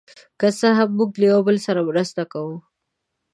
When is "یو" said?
1.33-1.39